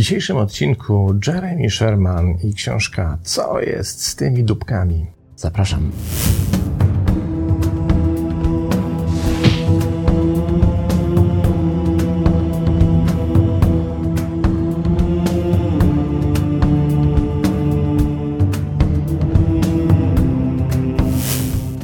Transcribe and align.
dzisiejszym 0.00 0.36
odcinku 0.36 1.14
Jeremy 1.26 1.70
Sherman 1.70 2.34
i 2.44 2.54
książka 2.54 3.18
Co 3.22 3.60
jest 3.60 4.06
z 4.06 4.16
tymi 4.16 4.44
dupkami? 4.44 5.06
Zapraszam. 5.36 5.92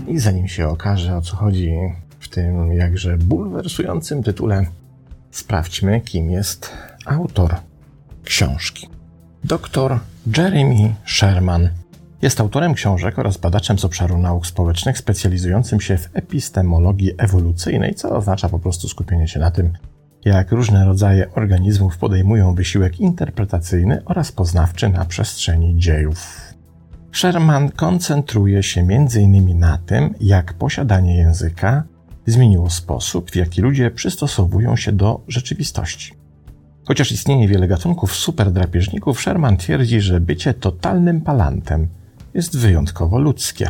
I 0.08 0.18
zanim 0.18 0.48
się 0.48 0.68
okaże 0.68 1.16
o 1.16 1.22
co 1.22 1.36
chodzi 1.36 1.72
w 2.18 2.28
tym 2.28 2.72
jakże 2.72 3.16
bulwersującym 3.16 4.22
tytule, 4.22 4.66
sprawdźmy 5.30 6.00
kim 6.00 6.30
jest 6.30 6.72
autor 7.06 7.54
książki. 8.26 8.88
Dr 9.44 9.98
Jeremy 10.36 10.94
Sherman 11.04 11.68
jest 12.22 12.40
autorem 12.40 12.74
książek 12.74 13.18
oraz 13.18 13.36
badaczem 13.36 13.78
z 13.78 13.84
obszaru 13.84 14.18
nauk 14.18 14.46
społecznych 14.46 14.98
specjalizującym 14.98 15.80
się 15.80 15.98
w 15.98 16.08
epistemologii 16.12 17.12
ewolucyjnej, 17.18 17.94
co 17.94 18.16
oznacza 18.16 18.48
po 18.48 18.58
prostu 18.58 18.88
skupienie 18.88 19.28
się 19.28 19.40
na 19.40 19.50
tym, 19.50 19.72
jak 20.24 20.52
różne 20.52 20.84
rodzaje 20.84 21.34
organizmów 21.34 21.98
podejmują 21.98 22.54
wysiłek 22.54 23.00
interpretacyjny 23.00 24.02
oraz 24.04 24.32
poznawczy 24.32 24.88
na 24.88 25.04
przestrzeni 25.04 25.78
dziejów. 25.78 26.40
Sherman 27.12 27.70
koncentruje 27.70 28.62
się 28.62 28.80
m.in. 28.80 29.58
na 29.58 29.78
tym, 29.78 30.14
jak 30.20 30.54
posiadanie 30.54 31.16
języka 31.16 31.82
zmieniło 32.26 32.70
sposób, 32.70 33.30
w 33.30 33.36
jaki 33.36 33.60
ludzie 33.60 33.90
przystosowują 33.90 34.76
się 34.76 34.92
do 34.92 35.20
rzeczywistości. 35.28 36.25
Chociaż 36.86 37.12
istnieje 37.12 37.48
wiele 37.48 37.68
gatunków 37.68 38.14
superdrapieżników, 38.14 39.20
Sherman 39.20 39.56
twierdzi, 39.56 40.00
że 40.00 40.20
bycie 40.20 40.54
totalnym 40.54 41.20
palantem 41.20 41.88
jest 42.34 42.58
wyjątkowo 42.58 43.18
ludzkie. 43.18 43.68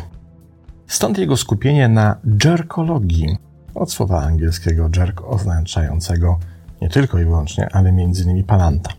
Stąd 0.86 1.18
jego 1.18 1.36
skupienie 1.36 1.88
na 1.88 2.16
jerkologii, 2.44 3.36
od 3.74 3.92
słowa 3.92 4.22
angielskiego 4.22 4.90
jerk 4.96 5.22
oznaczającego 5.24 6.38
nie 6.82 6.88
tylko 6.88 7.18
i 7.18 7.24
wyłącznie, 7.24 7.68
ale 7.72 7.88
m.in. 7.88 8.44
palanta. 8.44 8.90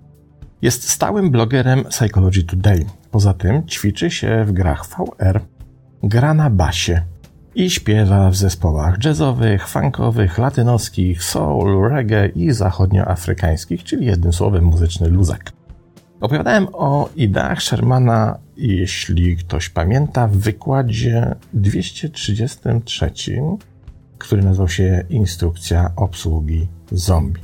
Jest 0.62 0.90
stałym 0.90 1.32
blogerem 1.32 1.84
Psychology 1.84 2.44
Today. 2.44 2.86
Poza 3.12 3.34
tym 3.34 3.68
ćwiczy 3.68 4.12
się 4.12 4.46
w 4.46 4.52
grach 4.52 4.86
VR, 4.88 5.42
gra 6.04 6.34
na 6.34 6.50
basie 6.50 7.02
i 7.58 7.70
śpiewa 7.70 8.30
w 8.30 8.36
zespołach 8.36 9.04
jazzowych, 9.04 9.68
funkowych, 9.68 10.38
latynoskich, 10.38 11.24
soul, 11.24 11.90
reggae 11.90 12.28
i 12.28 12.52
zachodnioafrykańskich, 12.52 13.84
czyli 13.84 14.06
jednym 14.06 14.34
słowem 14.34 14.64
muzyczny 14.64 15.10
luzak. 15.10 15.52
Opowiadałem 16.22 16.68
o 16.74 17.10
ideach 17.16 17.62
Shermana, 17.62 18.38
jeśli 18.58 19.38
ktoś 19.38 19.70
pamięta, 19.70 20.28
w 20.28 20.38
wykładzie 20.38 21.36
233, 21.54 23.12
który 24.18 24.44
nazywał 24.44 24.70
się 24.70 25.04
Instrukcja 25.10 25.92
obsługi 25.96 26.68
zombie. 26.92 27.42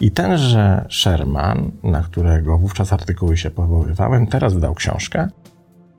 I 0.00 0.10
tenże 0.10 0.86
Sherman, 0.90 1.70
na 1.82 2.02
którego 2.02 2.58
wówczas 2.58 2.92
artykuły 2.92 3.36
się 3.36 3.50
powoływałem, 3.50 4.26
teraz 4.26 4.54
wydał 4.54 4.74
książkę, 4.74 5.28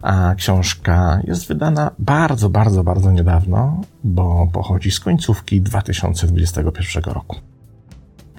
a 0.01 0.35
książka 0.35 1.21
jest 1.23 1.47
wydana 1.47 1.91
bardzo, 1.99 2.49
bardzo, 2.49 2.83
bardzo 2.83 3.11
niedawno, 3.11 3.81
bo 4.03 4.47
pochodzi 4.53 4.91
z 4.91 4.99
końcówki 4.99 5.61
2021 5.61 7.03
roku. 7.03 7.35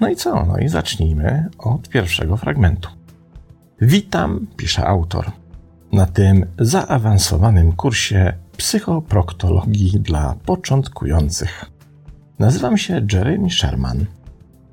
No 0.01 0.09
i 0.09 0.15
co? 0.15 0.45
No 0.45 0.57
i 0.57 0.69
zacznijmy 0.69 1.49
od 1.57 1.89
pierwszego 1.89 2.37
fragmentu. 2.37 2.89
Witam, 3.81 4.47
pisze 4.57 4.85
autor, 4.85 5.31
na 5.91 6.05
tym 6.05 6.45
zaawansowanym 6.59 7.71
kursie 7.71 8.33
psychoproktologii 8.57 9.99
dla 9.99 10.35
początkujących. 10.45 11.65
Nazywam 12.39 12.77
się 12.77 13.05
Jeremy 13.13 13.49
Sherman, 13.49 14.05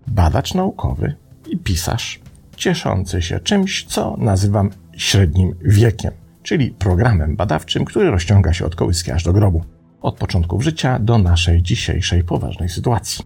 badacz 0.07 0.55
naukowy 0.55 1.15
i 1.49 1.59
pisarz, 1.59 2.21
cieszący 2.57 3.23
się 3.23 3.41
czymś, 3.41 3.85
co 3.85 4.17
nazywam 4.19 4.71
średnim 4.97 5.55
wiekiem 5.65 6.20
czyli 6.43 6.71
programem 6.71 7.37
badawczym, 7.37 7.85
który 7.85 8.11
rozciąga 8.11 8.53
się 8.53 8.67
od 8.67 8.77
kołyski 8.77 9.11
aż 9.13 9.25
do 9.25 9.33
grobu, 9.33 9.65
od 10.01 10.17
początków 10.17 10.65
życia 10.65 10.99
do 10.99 11.19
naszej 11.19 11.63
dzisiejszej 11.63 12.25
poważnej 12.25 12.69
sytuacji. 12.69 13.25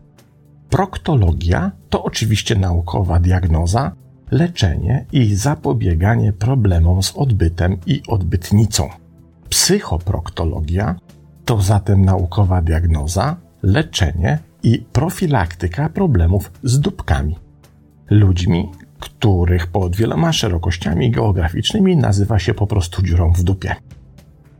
Proktologia 0.71 1.71
to 1.91 2.03
oczywiście 2.03 2.57
naukowa 2.57 3.21
diagnoza, 3.21 3.93
leczenie 4.31 5.07
i 5.13 5.35
zapobieganie 5.35 6.33
problemom 6.33 7.03
z 7.03 7.13
odbytem 7.17 7.77
i 7.87 8.03
odbytnicą. 8.09 8.89
Psychoproktologia 9.49 10.97
to 11.45 11.63
zatem 11.63 12.05
naukowa 12.05 12.63
diagnoza, 12.63 13.37
leczenie 13.63 14.39
i 14.63 14.79
profilaktyka 14.93 15.89
problemów 15.89 16.53
z 16.63 16.81
dupkami. 16.81 17.37
Ludźmi, 18.11 18.71
których 19.05 19.67
pod 19.67 19.97
wieloma 19.97 20.33
szerokościami 20.33 21.11
geograficznymi 21.11 21.97
nazywa 21.97 22.39
się 22.39 22.55
po 22.55 22.67
prostu 22.67 23.03
dziurą 23.03 23.33
w 23.33 23.43
dupie. 23.43 23.77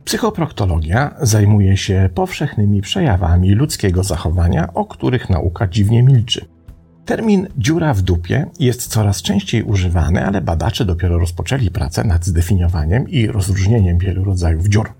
Psychoproktologia 0.05 1.15
zajmuje 1.21 1.77
się 1.77 2.09
powszechnymi 2.13 2.81
przejawami 2.81 3.51
ludzkiego 3.51 4.03
zachowania, 4.03 4.73
o 4.73 4.85
których 4.85 5.29
nauka 5.29 5.67
dziwnie 5.67 6.03
milczy. 6.03 6.45
Termin 7.05 7.47
dziura 7.57 7.93
w 7.93 8.01
dupie 8.01 8.45
jest 8.59 8.87
coraz 8.87 9.21
częściej 9.21 9.63
używany, 9.63 10.25
ale 10.25 10.41
badacze 10.41 10.85
dopiero 10.85 11.19
rozpoczęli 11.19 11.71
pracę 11.71 12.03
nad 12.03 12.25
zdefiniowaniem 12.25 13.09
i 13.09 13.27
rozróżnieniem 13.27 13.97
wielu 13.97 14.23
rodzajów 14.23 14.67
dziur. 14.67 14.93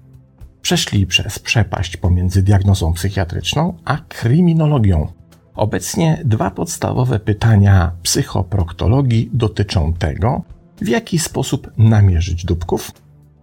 Przeszli 0.62 1.08
przez 1.08 1.40
przepaść 1.40 1.98
pomiędzy 1.98 2.44
diagnozą 2.44 2.94
psychiatryczną 2.94 3.74
a 3.86 3.98
kryminologią, 3.98 5.08
Obecnie 5.56 6.22
dwa 6.26 6.52
podstawowe 6.52 7.20
pytania 7.20 7.92
psychoproktologii 8.04 9.30
dotyczą 9.34 9.94
tego, 9.94 10.42
w 10.82 10.88
jaki 10.88 11.20
sposób 11.20 11.72
namierzyć 11.78 12.46
dupków, 12.46 12.92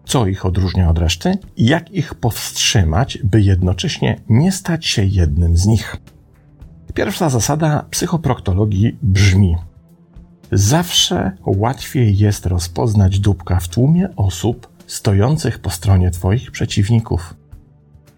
co 0.05 0.27
ich 0.27 0.47
odróżnia 0.47 0.91
od 0.91 0.99
reszty 0.99 1.39
i 1.57 1.67
jak 1.67 1.91
ich 1.91 2.15
powstrzymać, 2.15 3.19
by 3.25 3.41
jednocześnie 3.41 4.21
nie 4.29 4.53
stać 4.53 4.87
się 4.87 5.05
jednym 5.05 5.57
z 5.57 5.67
nich. 5.67 5.97
Pierwsza 6.95 7.31
zasada 7.31 7.87
psychoproktologii 7.91 8.99
brzmi: 9.03 9.57
Zawsze 10.53 11.33
łatwiej 11.47 12.19
jest 12.19 12.47
rozpoznać 12.47 13.19
dupka 13.19 13.61
w 13.61 13.69
tłumie 13.69 14.09
osób 14.17 14.69
stojących 14.87 15.59
po 15.59 15.71
stronie 15.71 16.11
Twoich 16.11 16.51
przeciwników. 16.51 17.35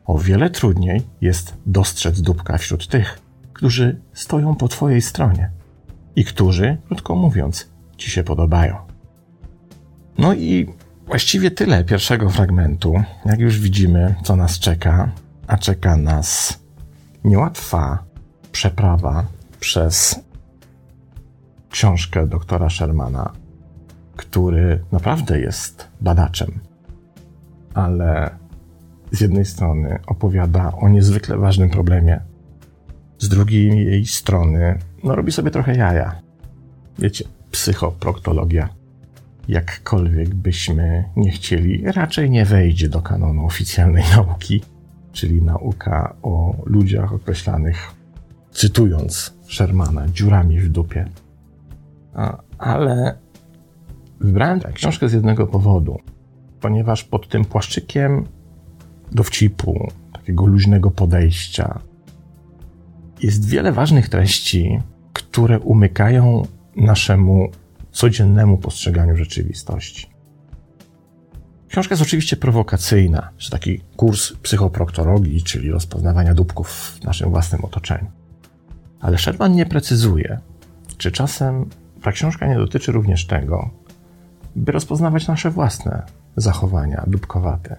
O 0.07 0.19
wiele 0.19 0.51
trudniej 0.51 1.03
jest 1.21 1.55
dostrzec 1.67 2.21
dupka 2.21 2.59
wśród 2.59 2.89
tych, 2.89 3.24
którzy 3.55 4.01
stoją 4.13 4.55
po 4.55 4.69
Twojej 4.69 5.03
stronie 5.03 5.51
i 6.17 6.25
którzy, 6.25 6.77
krótko 6.87 7.15
mówiąc, 7.15 7.75
Ci 7.97 8.11
się 8.11 8.25
podobają. 8.25 8.77
No 10.19 10.35
i 10.35 10.75
właściwie 11.07 11.51
tyle 11.51 11.85
pierwszego 11.85 12.31
fragmentu. 12.31 12.95
Jak 13.25 13.41
już 13.41 13.61
widzimy, 13.61 14.15
co 14.25 14.37
nas 14.37 14.59
czeka, 14.59 15.13
a 15.47 15.59
czeka 15.59 15.97
nas 15.97 16.61
niełatwa 17.25 18.05
przeprawa 18.53 19.27
przez 19.61 20.21
książkę 21.71 22.27
doktora 22.27 22.71
Shermana, 22.71 23.33
który 24.17 24.85
naprawdę 24.93 25.41
jest 25.41 25.89
badaczem, 26.01 26.61
ale 27.75 28.31
z 29.13 29.21
jednej 29.21 29.45
strony 29.45 29.99
opowiada 30.07 30.73
o 30.73 30.89
niezwykle 30.89 31.39
ważnym 31.39 31.71
problemie, 31.71 32.21
z 33.25 33.29
drugiej 33.29 34.07
strony, 34.07 34.79
no 35.05 35.15
robi 35.15 35.33
sobie 35.33 35.51
trochę 35.51 35.77
jaja. 35.77 36.21
Wiecie, 36.99 37.25
psychoproktologia. 37.51 38.69
Jakkolwiek 39.49 40.35
byśmy 40.35 41.05
nie 41.17 41.31
chcieli, 41.31 41.83
raczej 41.85 42.31
nie 42.31 42.45
wejdzie 42.45 42.89
do 42.89 43.03
kanonu 43.03 43.47
oficjalnej 43.47 44.05
nauki, 44.17 44.63
czyli 45.13 45.43
nauka 45.43 46.17
o 46.23 46.55
ludziach 46.67 47.13
określanych, 47.13 47.91
cytując 48.53 49.35
Shermana, 49.49 50.09
dziurami 50.09 50.61
w 50.61 50.69
dupie. 50.69 51.09
A, 52.15 52.39
ale 52.59 53.19
wybrałem 54.21 54.61
tę 54.61 54.73
książkę 54.73 55.09
z 55.09 55.13
jednego 55.13 55.47
powodu, 55.47 56.01
ponieważ 56.61 57.05
pod 57.05 57.29
tym 57.29 57.45
płaszczykiem 57.45 58.25
dowcipu, 59.13 59.89
takiego 60.13 60.47
luźnego 60.47 60.91
podejścia, 60.91 61.81
jest 63.23 63.49
wiele 63.49 63.73
ważnych 63.73 64.09
treści, 64.09 64.81
które 65.13 65.61
umykają 65.61 66.47
naszemu 66.77 67.49
codziennemu 67.93 68.59
postrzeganiu 68.59 69.17
rzeczywistości. 69.17 70.15
Książka 71.69 71.93
jest 71.93 72.03
oczywiście 72.03 72.37
prowokacyjna, 72.37 73.31
że 73.39 73.51
taki 73.51 73.81
kurs 73.97 74.33
psychoproktologii, 74.33 75.43
czyli 75.43 75.71
rozpoznawania 75.71 76.35
dupków 76.35 76.69
w 76.69 77.05
naszym 77.05 77.31
własnym 77.31 77.65
otoczeniu. 77.65 78.11
Ale 79.01 79.19
Sherman 79.19 79.55
nie 79.55 79.67
precyzuje, 79.67 80.39
czy 80.97 81.13
czasem 81.13 81.69
ta 82.03 82.13
książka 82.13 82.47
nie 82.47 82.55
dotyczy 82.55 82.93
również 82.93 83.27
tego, 83.27 83.71
by 84.57 84.73
rozpoznawać 84.73 85.27
nasze 85.27 85.51
własne 85.51 86.03
zachowania 86.37 87.05
dupkowate 87.07 87.77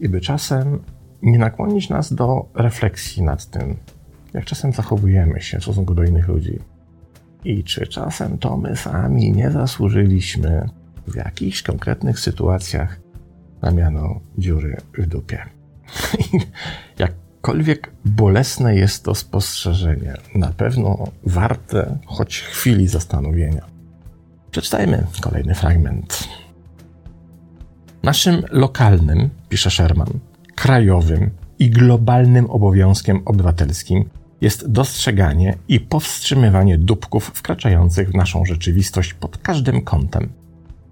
i 0.00 0.08
by 0.08 0.20
czasem 0.20 0.78
nie 1.22 1.38
nakłonić 1.38 1.88
nas 1.88 2.14
do 2.14 2.48
refleksji 2.54 3.22
nad 3.22 3.46
tym, 3.46 3.76
jak 4.34 4.44
czasem 4.44 4.72
zachowujemy 4.72 5.40
się 5.40 5.58
w 5.58 5.62
stosunku 5.62 5.94
do 5.94 6.04
innych 6.04 6.28
ludzi. 6.28 6.58
I 7.44 7.64
czy 7.64 7.86
czasem 7.86 8.38
to 8.38 8.56
my 8.56 8.76
sami 8.76 9.32
nie 9.32 9.50
zasłużyliśmy 9.50 10.68
w 11.06 11.16
jakichś 11.16 11.62
konkretnych 11.62 12.20
sytuacjach 12.20 13.00
na 13.62 13.70
miano 13.70 14.20
dziury 14.38 14.76
w 14.98 15.06
dupie. 15.06 15.46
Jakkolwiek 16.98 17.92
bolesne 18.04 18.76
jest 18.76 19.04
to 19.04 19.14
spostrzeżenie, 19.14 20.14
na 20.34 20.52
pewno 20.52 21.08
warte 21.26 21.98
choć 22.06 22.40
chwili 22.40 22.88
zastanowienia. 22.88 23.66
Przeczytajmy 24.50 25.06
kolejny 25.20 25.54
fragment. 25.54 26.28
Naszym 28.02 28.42
lokalnym, 28.50 29.30
pisze 29.48 29.70
Sherman, 29.70 30.08
krajowym 30.54 31.30
i 31.58 31.70
globalnym 31.70 32.50
obowiązkiem 32.50 33.22
obywatelskim 33.24 34.08
jest 34.40 34.70
dostrzeganie 34.70 35.58
i 35.68 35.80
powstrzymywanie 35.80 36.78
dupków 36.78 37.24
wkraczających 37.34 38.10
w 38.10 38.14
naszą 38.14 38.44
rzeczywistość 38.44 39.14
pod 39.14 39.38
każdym 39.38 39.82
kątem. 39.82 40.32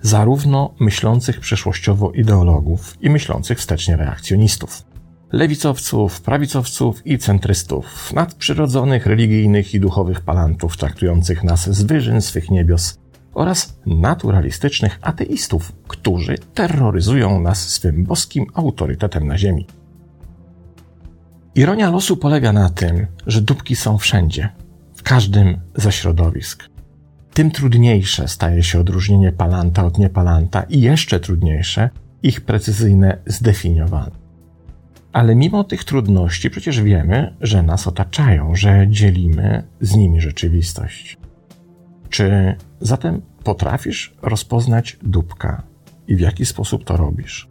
Zarówno 0.00 0.74
myślących 0.80 1.40
przyszłościowo 1.40 2.12
ideologów 2.12 2.96
i 3.00 3.10
myślących 3.10 3.58
wstecznie 3.58 3.96
reakcjonistów. 3.96 4.82
Lewicowców, 5.32 6.20
prawicowców 6.20 7.06
i 7.06 7.18
centrystów, 7.18 8.12
nadprzyrodzonych, 8.12 9.06
religijnych 9.06 9.74
i 9.74 9.80
duchowych 9.80 10.20
palantów 10.20 10.76
traktujących 10.76 11.44
nas 11.44 11.70
z 11.70 11.82
wyżyn 11.82 12.20
swych 12.20 12.50
niebios 12.50 12.98
oraz 13.34 13.78
naturalistycznych 13.86 14.98
ateistów, 15.02 15.72
którzy 15.88 16.38
terroryzują 16.54 17.40
nas 17.40 17.68
swym 17.68 18.04
boskim 18.04 18.46
autorytetem 18.54 19.26
na 19.26 19.38
ziemi. 19.38 19.66
Ironia 21.54 21.90
losu 21.90 22.16
polega 22.16 22.52
na 22.52 22.70
tym, 22.70 23.06
że 23.26 23.40
dupki 23.40 23.76
są 23.76 23.98
wszędzie, 23.98 24.48
w 24.96 25.02
każdym 25.02 25.58
ze 25.74 25.92
środowisk. 25.92 26.68
Tym 27.34 27.50
trudniejsze 27.50 28.28
staje 28.28 28.62
się 28.62 28.80
odróżnienie 28.80 29.32
palanta 29.32 29.84
od 29.84 29.98
niepalanta 29.98 30.62
i 30.62 30.80
jeszcze 30.80 31.20
trudniejsze 31.20 31.90
ich 32.22 32.40
precyzyjne 32.40 33.18
zdefiniowanie. 33.26 34.16
Ale 35.12 35.34
mimo 35.34 35.64
tych 35.64 35.84
trudności 35.84 36.50
przecież 36.50 36.82
wiemy, 36.82 37.34
że 37.40 37.62
nas 37.62 37.86
otaczają, 37.86 38.54
że 38.54 38.86
dzielimy 38.90 39.62
z 39.80 39.96
nimi 39.96 40.20
rzeczywistość. 40.20 41.16
Czy 42.10 42.56
zatem 42.80 43.22
potrafisz 43.44 44.14
rozpoznać 44.22 44.98
dupka 45.02 45.62
i 46.08 46.16
w 46.16 46.20
jaki 46.20 46.46
sposób 46.46 46.84
to 46.84 46.96
robisz? 46.96 47.48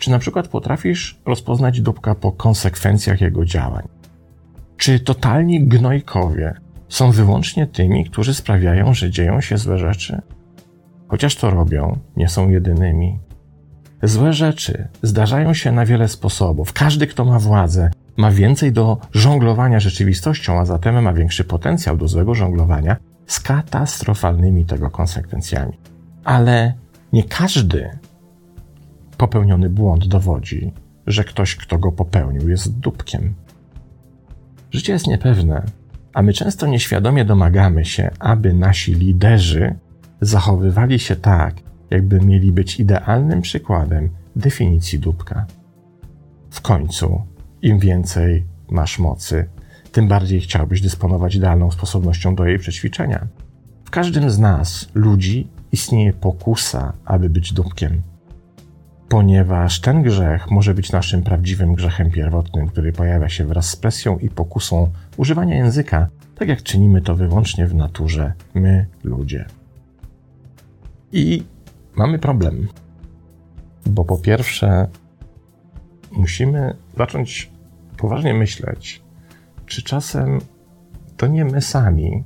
Czy 0.00 0.10
na 0.10 0.18
przykład 0.18 0.48
potrafisz 0.48 1.20
rozpoznać 1.26 1.80
dupka 1.80 2.14
po 2.14 2.32
konsekwencjach 2.32 3.20
jego 3.20 3.44
działań? 3.44 3.88
Czy 4.76 5.00
totalni 5.00 5.68
gnojkowie 5.68 6.54
są 6.88 7.10
wyłącznie 7.10 7.66
tymi, 7.66 8.04
którzy 8.04 8.34
sprawiają, 8.34 8.94
że 8.94 9.10
dzieją 9.10 9.40
się 9.40 9.58
złe 9.58 9.78
rzeczy? 9.78 10.22
Chociaż 11.08 11.36
to 11.36 11.50
robią, 11.50 11.98
nie 12.16 12.28
są 12.28 12.50
jedynymi. 12.50 13.18
Złe 14.02 14.32
rzeczy 14.32 14.88
zdarzają 15.02 15.54
się 15.54 15.72
na 15.72 15.86
wiele 15.86 16.08
sposobów. 16.08 16.72
Każdy, 16.72 17.06
kto 17.06 17.24
ma 17.24 17.38
władzę, 17.38 17.90
ma 18.16 18.30
więcej 18.30 18.72
do 18.72 18.98
żonglowania 19.12 19.80
rzeczywistością, 19.80 20.60
a 20.60 20.64
zatem 20.64 21.02
ma 21.02 21.12
większy 21.12 21.44
potencjał 21.44 21.96
do 21.96 22.08
złego 22.08 22.34
żonglowania 22.34 22.96
z 23.26 23.40
katastrofalnymi 23.40 24.64
tego 24.64 24.90
konsekwencjami. 24.90 25.72
Ale 26.24 26.74
nie 27.12 27.24
każdy 27.24 27.90
popełniony 29.20 29.70
błąd 29.70 30.06
dowodzi, 30.06 30.72
że 31.06 31.24
ktoś, 31.24 31.56
kto 31.56 31.78
go 31.78 31.92
popełnił, 31.92 32.48
jest 32.48 32.78
dupkiem. 32.78 33.34
Życie 34.70 34.92
jest 34.92 35.06
niepewne, 35.06 35.62
a 36.14 36.22
my 36.22 36.32
często 36.32 36.66
nieświadomie 36.66 37.24
domagamy 37.24 37.84
się, 37.84 38.10
aby 38.18 38.52
nasi 38.52 38.94
liderzy 38.94 39.74
zachowywali 40.20 40.98
się 40.98 41.16
tak, 41.16 41.54
jakby 41.90 42.20
mieli 42.20 42.52
być 42.52 42.80
idealnym 42.80 43.40
przykładem 43.42 44.08
definicji 44.36 44.98
dupka. 44.98 45.46
W 46.50 46.60
końcu, 46.60 47.22
im 47.62 47.78
więcej 47.78 48.44
masz 48.70 48.98
mocy, 48.98 49.48
tym 49.92 50.08
bardziej 50.08 50.40
chciałbyś 50.40 50.80
dysponować 50.80 51.34
idealną 51.34 51.70
sposobnością 51.70 52.34
do 52.34 52.44
jej 52.46 52.58
przećwiczenia. 52.58 53.26
W 53.84 53.90
każdym 53.90 54.30
z 54.30 54.38
nas, 54.38 54.88
ludzi, 54.94 55.48
istnieje 55.72 56.12
pokusa, 56.12 56.92
aby 57.04 57.30
być 57.30 57.52
dupkiem. 57.52 58.02
Ponieważ 59.10 59.80
ten 59.80 60.02
grzech 60.02 60.50
może 60.50 60.74
być 60.74 60.92
naszym 60.92 61.22
prawdziwym 61.22 61.74
grzechem 61.74 62.10
pierwotnym, 62.10 62.68
który 62.68 62.92
pojawia 62.92 63.28
się 63.28 63.44
wraz 63.44 63.70
z 63.70 63.76
presją 63.76 64.18
i 64.18 64.28
pokusą 64.28 64.90
używania 65.16 65.56
języka, 65.56 66.08
tak 66.34 66.48
jak 66.48 66.62
czynimy 66.62 67.02
to 67.02 67.14
wyłącznie 67.14 67.66
w 67.66 67.74
naturze, 67.74 68.32
my, 68.54 68.86
ludzie. 69.04 69.44
I 71.12 71.44
mamy 71.94 72.18
problem. 72.18 72.68
Bo 73.86 74.04
po 74.04 74.18
pierwsze, 74.18 74.88
musimy 76.12 76.76
zacząć 76.96 77.50
poważnie 77.96 78.34
myśleć, 78.34 79.02
czy 79.66 79.82
czasem 79.82 80.38
to 81.16 81.26
nie 81.26 81.44
my 81.44 81.62
sami 81.62 82.24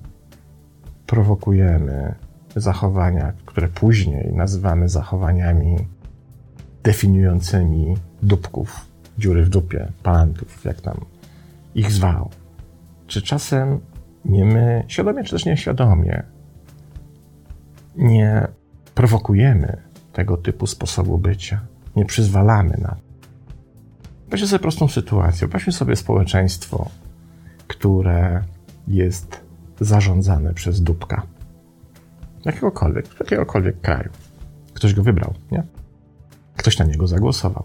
prowokujemy 1.07 2.15
zachowania, 2.57 3.33
które 3.47 3.69
później 3.69 4.33
nazywamy 4.33 4.89
zachowaniami 4.89 5.77
definiującymi 6.85 7.97
dupków, 8.23 8.87
dziury 9.19 9.45
w 9.45 9.49
dupie, 9.49 9.93
palantów, 10.03 10.65
jak 10.65 10.81
tam 10.81 11.01
ich 11.75 11.93
zwał. 11.93 12.31
Czy 13.07 13.23
czasem 13.23 13.81
nie 14.25 14.45
my, 14.45 14.85
świadomie 14.89 15.25
czy 15.25 15.31
też 15.31 15.45
nieświadomie, 15.45 16.23
nie 17.97 18.49
prowokujemy 18.95 19.77
tego 20.13 20.37
typu 20.37 20.67
sposobu 20.67 21.19
bycia, 21.19 21.61
nie 21.97 22.05
przyzwalamy 22.05 22.77
na 22.79 22.89
to. 22.89 23.05
Weźmy 24.29 24.49
sobie 24.49 24.61
prostą 24.61 24.89
sytuację. 24.89 25.49
Weźmy 25.49 25.73
sobie 25.73 25.97
społeczeństwo, 25.97 26.91
które 27.69 28.43
jest 28.89 29.41
zarządzane 29.81 30.55
przez 30.55 30.83
dupka. 30.83 31.23
Jakiegokolwiek, 32.45 33.07
jakiegokolwiek 33.21 33.81
kraju. 33.81 34.11
Ktoś 34.75 34.95
go 34.95 35.03
wybrał, 35.03 35.35
nie? 35.53 35.63
Ktoś 36.65 36.79
na 36.79 36.85
niego 36.85 37.07
zagłosował. 37.07 37.65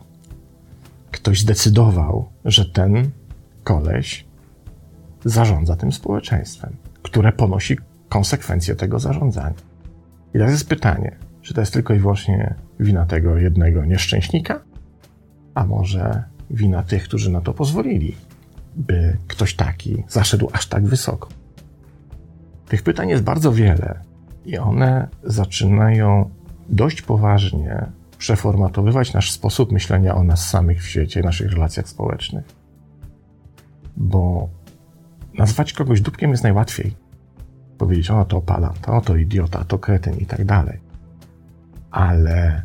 Ktoś 1.12 1.42
zdecydował, 1.42 2.30
że 2.46 2.66
ten 2.66 3.12
koleś 3.64 4.26
zarządza 5.26 5.76
tym 5.76 5.92
społeczeństwem, 5.92 6.76
które 7.04 7.32
ponosi 7.32 7.78
konsekwencje 8.10 8.76
tego 8.76 9.00
zarządzania. 9.00 9.56
I 10.30 10.32
teraz 10.34 10.52
jest 10.52 10.70
pytanie, 10.70 11.16
czy 11.42 11.54
to 11.54 11.62
jest 11.62 11.74
tylko 11.74 11.94
i 11.94 12.00
wyłącznie 12.00 12.56
wina 12.80 13.06
tego 13.06 13.38
jednego 13.38 13.86
nieszczęśnika, 13.86 14.60
a 15.56 15.66
może 15.66 16.24
wina 16.52 16.84
tych, 16.84 17.04
którzy 17.04 17.32
na 17.32 17.42
to 17.42 17.54
pozwolili, 17.54 18.16
by 18.76 19.18
ktoś 19.28 19.56
taki 19.56 20.04
zaszedł 20.08 20.50
aż 20.54 20.68
tak 20.68 20.86
wysoko. 20.86 21.30
Tych 22.68 22.84
pytań 22.84 23.10
jest 23.10 23.24
bardzo 23.24 23.52
wiele 23.52 24.00
i 24.46 24.58
one 24.58 25.08
zaczynają 25.24 26.30
dość 26.70 27.02
poważnie 27.02 27.99
przeformatowywać 28.20 29.14
nasz 29.14 29.32
sposób 29.32 29.72
myślenia 29.72 30.16
o 30.16 30.24
nas 30.24 30.50
samych 30.50 30.84
w 30.84 30.88
świecie, 30.88 31.22
naszych 31.22 31.52
relacjach 31.52 31.90
społecznych. 31.90 32.46
Bo 33.98 34.50
nazwać 35.34 35.74
kogoś 35.74 36.02
dupkiem 36.02 36.32
jest 36.32 36.44
najłatwiej. 36.44 36.96
Powiedzieć, 37.78 38.10
o 38.10 38.26
to 38.26 38.38
opala, 38.38 38.74
to, 38.82 39.02
to 39.02 39.16
idiota, 39.16 39.64
to 39.64 39.80
kretyn 39.80 40.18
i 40.18 40.26
tak 40.26 40.46
dalej. 40.46 40.80
Ale 41.92 42.64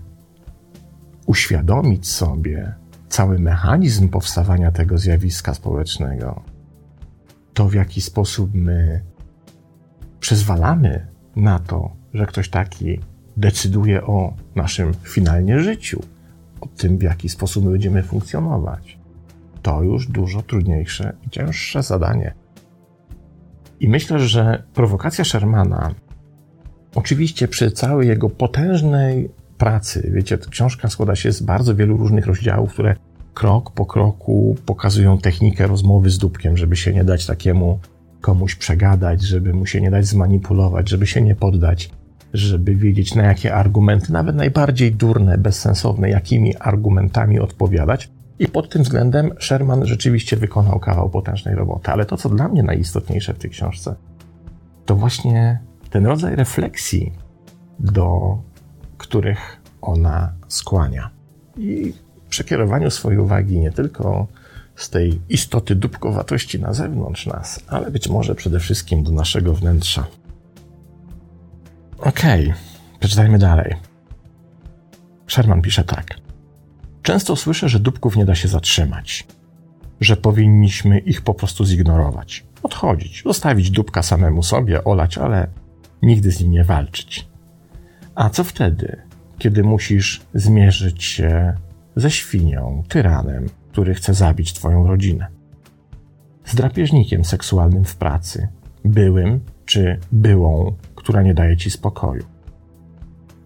uświadomić 1.27 2.09
sobie, 2.09 2.75
cały 3.09 3.39
mechanizm 3.39 4.09
powstawania 4.09 4.73
tego 4.73 4.99
zjawiska 4.99 5.55
społecznego, 5.55 6.43
to 7.55 7.69
w 7.69 7.75
jaki 7.75 8.01
sposób 8.01 8.51
my 8.55 9.03
przyzwalamy 10.21 11.07
na 11.37 11.59
to, 11.59 11.97
że 12.15 12.27
ktoś 12.27 12.49
taki 12.49 13.01
decyduje 13.37 14.07
o 14.07 14.35
naszym 14.55 14.95
finalnie 15.03 15.61
życiu, 15.61 16.03
o 16.61 16.67
tym, 16.67 16.99
w 16.99 17.03
jaki 17.03 17.29
sposób 17.29 17.65
my 17.65 17.71
będziemy 17.71 18.03
funkcjonować. 18.03 18.99
To 19.63 19.83
już 19.83 20.07
dużo 20.07 20.43
trudniejsze 20.43 21.13
i 21.27 21.31
cięższe 21.31 21.83
zadanie. 21.83 22.35
I 23.81 23.89
myślę, 23.89 24.21
że 24.21 24.63
prowokacja 24.75 25.25
Shermana, 25.25 25.95
oczywiście 26.95 27.49
przy 27.49 27.71
całej 27.71 28.09
jego 28.09 28.31
potężnej 28.31 29.31
pracy. 29.59 30.11
Wiecie, 30.15 30.39
książka 30.39 30.89
składa 30.89 31.17
się 31.17 31.33
z 31.33 31.43
bardzo 31.43 31.75
wielu 31.75 31.97
różnych 31.97 32.27
rozdziałów, 32.27 32.73
które 32.73 32.97
krok 33.35 33.71
po 33.71 33.87
kroku 33.87 34.57
pokazują 34.67 35.19
technikę 35.19 35.67
rozmowy 35.67 36.11
z 36.11 36.19
dupkiem, 36.19 36.57
żeby 36.57 36.77
się 36.77 36.93
nie 36.93 37.05
dać 37.05 37.27
takiemu 37.27 37.79
komuś 38.21 38.55
przegadać, 38.55 39.23
żeby 39.23 39.55
mu 39.55 39.67
się 39.67 39.81
nie 39.81 39.91
dać 39.91 40.07
zmanipulować, 40.07 40.89
żeby 40.89 41.07
się 41.07 41.21
nie 41.23 41.35
poddać, 41.35 41.91
żeby 42.35 42.77
wiedzieć, 42.77 43.15
na 43.15 43.23
jakie 43.23 43.55
argumenty, 43.55 44.13
nawet 44.13 44.37
najbardziej 44.37 44.93
durne, 44.93 45.39
bezsensowne, 45.39 46.11
jakimi 46.11 46.57
argumentami 46.57 47.41
odpowiadać. 47.41 48.11
I 48.39 48.49
pod 48.49 48.69
tym 48.71 48.83
względem 48.83 49.31
Sherman 49.39 49.87
rzeczywiście 49.87 50.37
wykonał 50.37 50.81
kawał 50.81 51.11
potężnej 51.11 51.55
roboty. 51.55 51.91
Ale 51.91 52.07
to, 52.07 52.17
co 52.17 52.29
dla 52.29 52.49
mnie 52.49 52.63
najistotniejsze 52.63 53.35
w 53.35 53.39
tej 53.39 53.51
książce, 53.51 53.95
to 54.87 54.97
właśnie 54.97 55.59
ten 55.91 56.07
rodzaj 56.07 56.37
refleksji, 56.37 57.13
do 57.79 58.39
których 58.99 59.61
ona 59.83 60.33
skłania. 60.49 61.11
I 61.59 61.93
przekierowaniu 62.29 62.91
swojej 62.91 63.19
uwagi 63.19 63.59
nie 63.59 63.73
tylko 63.73 64.27
z 64.77 64.91
tej 64.91 65.21
istoty 65.29 65.75
dupkowatości 65.75 66.61
na 66.61 66.73
zewnątrz 66.73 67.27
nas, 67.27 67.61
ale 67.69 67.91
być 67.91 68.09
może 68.09 68.35
przede 68.35 68.61
wszystkim 68.61 69.03
do 69.03 69.11
naszego 69.11 69.55
wnętrza. 69.55 70.07
Okej, 72.05 72.45
okay, 72.45 72.55
przeczytajmy 73.01 73.39
dalej. 73.39 73.75
Sherman 75.27 75.63
pisze 75.63 75.85
tak. 75.85 76.15
Często 77.03 77.37
słyszę, 77.37 77.69
że 77.69 77.81
dupków 77.81 78.17
nie 78.17 78.25
da 78.25 78.35
się 78.35 78.49
zatrzymać, 78.49 79.27
że 80.01 80.17
powinniśmy 80.17 80.99
ich 80.99 81.23
po 81.23 81.35
prostu 81.35 81.65
zignorować, 81.65 82.45
odchodzić, 82.63 83.23
zostawić 83.27 83.71
dupka 83.71 84.03
samemu 84.03 84.43
sobie, 84.43 84.85
olać, 84.85 85.19
ale 85.19 85.47
nigdy 86.03 86.33
z 86.33 86.41
nim 86.41 86.51
nie 86.51 86.65
walczyć. 86.65 87.29
A 88.15 88.31
co 88.31 88.45
wtedy, 88.45 89.03
kiedy 89.39 89.63
musisz 89.63 90.23
zmierzyć 90.35 91.05
się 91.05 91.55
ze 91.97 92.11
świnią, 92.11 92.83
tyranem, 92.89 93.47
który 93.73 93.95
chce 93.95 94.15
zabić 94.15 94.53
twoją 94.53 94.87
rodzinę? 94.87 95.27
Z 96.45 96.55
drapieżnikiem 96.55 97.25
seksualnym 97.25 97.85
w 97.85 97.97
pracy, 97.97 98.49
byłym 98.85 99.41
czy 99.65 99.99
byłą, 100.13 100.75
która 100.95 101.23
nie 101.23 101.35
daje 101.35 101.57
ci 101.57 101.71
spokoju. 101.71 102.25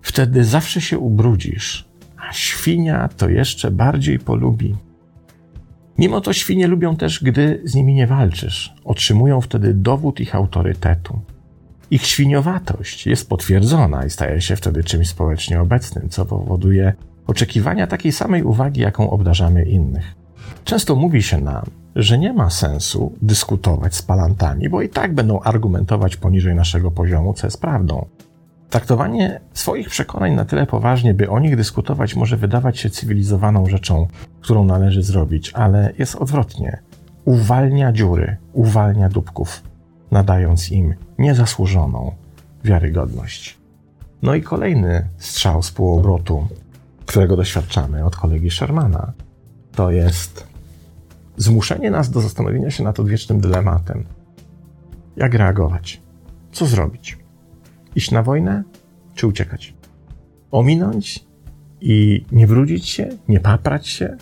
Wtedy 0.03 0.45
zawsze 0.45 0.81
się 0.81 0.99
ubrudzisz, 0.99 1.89
a 2.29 2.33
świnia 2.33 3.09
to 3.17 3.29
jeszcze 3.29 3.71
bardziej 3.71 4.19
polubi. 4.19 4.75
Mimo 5.99 6.21
to 6.21 6.33
świnie 6.33 6.67
lubią 6.67 6.97
też, 6.97 7.25
gdy 7.25 7.61
z 7.65 7.75
nimi 7.75 7.95
nie 7.95 8.07
walczysz. 8.07 8.75
Otrzymują 8.85 9.41
wtedy 9.41 9.75
dowód 9.75 10.21
ich 10.21 10.35
autorytetu. 10.35 11.21
Ich 11.91 12.07
świniowatość 12.07 13.07
jest 13.07 13.29
potwierdzona 13.29 14.05
i 14.05 14.11
staje 14.11 14.41
się 14.41 14.57
wtedy 14.57 14.85
czymś 14.85 15.09
społecznie 15.09 15.61
obecnym, 15.61 16.09
co 16.09 16.25
powoduje 16.25 16.93
oczekiwania 17.27 17.87
takiej 17.87 18.13
samej 18.13 18.43
uwagi, 18.43 18.81
jaką 18.81 19.11
obdarzamy 19.11 19.65
innych. 19.65 20.18
Często 20.65 20.97
mówi 20.97 21.23
się 21.23 21.41
nam, 21.41 21.65
że 21.97 22.19
nie 22.19 22.33
ma 22.33 22.51
sensu 22.51 23.13
dyskutować 23.23 23.95
z 23.95 24.03
palantami, 24.03 24.69
bo 24.69 24.83
i 24.83 24.89
tak 24.89 25.15
będą 25.15 25.41
argumentować 25.41 26.17
poniżej 26.17 26.55
naszego 26.55 26.91
poziomu, 26.91 27.35
co 27.35 27.47
jest 27.47 27.61
prawdą. 27.61 28.07
Traktowanie 28.71 29.41
swoich 29.53 29.89
przekonań 29.89 30.35
na 30.35 30.45
tyle 30.45 30.67
poważnie, 30.67 31.15
by 31.15 31.31
o 31.31 31.39
nich 31.39 31.57
dyskutować, 31.57 32.15
może 32.15 32.37
wydawać 32.37 32.79
się 32.79 32.91
cywilizowaną 32.91 33.67
rzeczą, 33.67 34.07
którą 34.41 34.65
należy 34.65 35.03
zrobić, 35.03 35.53
ale 35.55 35.93
jest 35.99 36.17
odwrotnie. 36.17 36.79
Uwalnia 37.25 37.93
dziury, 37.93 38.37
uwalnia 38.53 39.09
dupków, 39.09 39.63
nadając 40.11 40.71
im 40.71 40.95
niezasłużoną 41.19 42.13
wiarygodność. 42.65 43.59
No 44.23 44.35
i 44.35 44.43
kolejny 44.43 45.09
strzał 45.19 45.63
z 45.63 45.71
półobrotu, 45.71 46.49
którego 47.07 47.37
doświadczamy 47.37 48.05
od 48.05 48.17
kolegi 48.17 48.51
Shermana, 48.51 49.13
to 49.79 49.91
jest 49.91 50.47
zmuszenie 51.37 51.91
nas 51.91 52.11
do 52.11 52.21
zastanowienia 52.21 52.71
się 52.71 52.85
nad 52.85 53.01
odwiecznym 53.01 53.41
dylematem. 53.41 54.05
Jak 55.17 55.35
reagować? 55.35 56.03
Co 56.53 56.67
zrobić? 56.67 57.19
Iść 57.97 58.11
na 58.11 58.23
wojnę, 58.23 58.63
czy 59.15 59.27
uciekać? 59.27 59.75
Ominąć 60.51 61.25
i 61.81 62.25
nie 62.33 62.47
wrócić 62.47 62.89
się, 62.89 63.09
nie 63.29 63.41
paprać 63.41 63.89
się, 63.89 64.17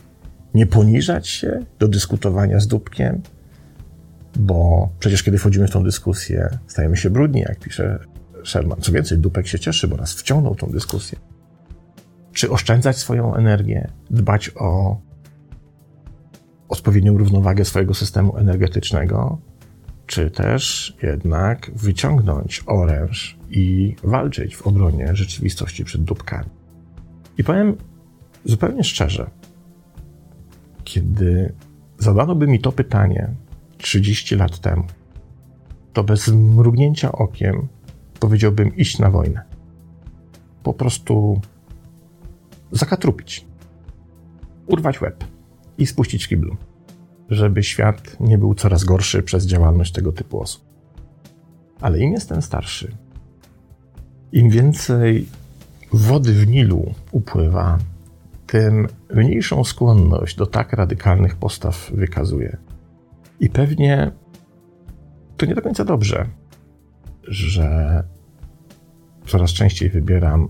nie 0.55 0.67
poniżać 0.67 1.29
się 1.29 1.61
do 1.79 1.89
dyskutowania 1.89 2.61
z 2.61 2.67
dupkiem, 2.67 3.23
bo 4.39 4.89
przecież 4.99 5.23
kiedy 5.23 5.39
wchodzimy 5.39 5.69
w 5.69 5.71
tą 5.71 5.85
dyskusję, 5.85 6.59
stajemy 6.67 6.97
się 6.97 7.11
brudni, 7.11 7.41
jak 7.41 7.59
pisze 7.59 7.99
Sherman. 8.45 8.81
Co 8.81 8.93
więcej, 8.93 9.19
dupek 9.19 9.47
się 9.47 9.59
cieszy, 9.59 9.89
bo 9.89 9.97
nas 9.97 10.15
wciągnął 10.15 10.55
w 10.55 10.59
tą 10.59 10.67
dyskusję. 10.67 11.19
Czy 12.33 12.51
oszczędzać 12.51 12.97
swoją 12.97 13.35
energię, 13.35 13.91
dbać 14.11 14.51
o 14.57 15.01
odpowiednią 16.69 17.19
równowagę 17.19 17.65
swojego 17.65 17.95
systemu 17.95 18.37
energetycznego, 18.37 19.39
czy 20.07 20.31
też 20.31 20.97
jednak 21.03 21.71
wyciągnąć 21.75 22.63
oręż 22.67 23.39
i 23.51 23.97
walczyć 24.05 24.57
w 24.57 24.67
obronie 24.67 25.17
rzeczywistości 25.17 25.85
przed 25.85 26.05
dupkami. 26.05 26.51
I 27.39 27.45
powiem 27.45 27.77
zupełnie 28.45 28.85
szczerze, 28.85 29.31
kiedy 30.85 31.53
zadano 31.99 32.35
by 32.35 32.47
mi 32.47 32.61
to 32.61 32.73
pytanie 32.73 33.31
30 33.79 34.37
lat 34.37 34.59
temu, 34.59 34.85
to 35.93 36.05
bez 36.05 36.29
mrugnięcia 36.29 37.13
okiem 37.13 37.69
powiedziałbym 38.21 38.77
iść 38.77 38.99
na 38.99 39.11
wojnę. 39.11 39.43
Po 40.63 40.75
prostu 40.75 41.41
zakatrupić, 42.73 43.47
urwać 44.67 45.01
łeb 45.01 45.36
i 45.79 45.87
spuścić 45.87 46.25
w 46.25 46.29
kiblu, 46.29 46.57
żeby 47.31 47.63
świat 47.63 48.21
nie 48.21 48.39
był 48.39 48.55
coraz 48.55 48.85
gorszy 48.85 49.23
przez 49.23 49.47
działalność 49.47 49.93
tego 49.93 50.13
typu 50.13 50.41
osób. 50.41 50.65
Ale 51.81 51.99
im 51.99 52.13
jestem 52.13 52.43
starszy, 52.43 52.97
im 54.33 54.51
więcej 54.51 55.27
wody 55.93 56.33
w 56.33 56.47
Nilu 56.47 56.95
upływa, 57.13 57.79
tym 58.47 58.87
mniejszą 59.15 59.65
skłonność 59.65 60.37
do 60.37 60.47
tak 60.47 60.73
radykalnych 60.73 61.37
postaw 61.37 61.91
wykazuje. 61.95 62.57
I 63.41 63.51
pewnie 63.51 64.13
to 65.37 65.47
nie 65.47 65.55
do 65.55 65.63
końca 65.63 65.85
dobrze, 65.85 66.27
że 67.23 68.03
coraz 69.27 69.51
częściej 69.51 69.91
wybieram 69.91 70.49